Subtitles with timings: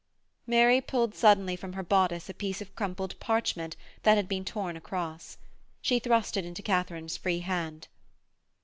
[0.47, 4.75] Mary pulled suddenly from her bodice a piece of crumpled parchment that had been torn
[4.75, 5.37] across.
[5.79, 7.87] She thrust it into Katharine's free hand.